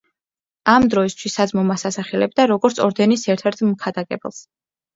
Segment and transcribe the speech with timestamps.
[0.71, 4.45] ამ დროისთვის საძმო მას ასახელებდა, როგორც ორდენის ერთ–ერთ მქადაგებელს.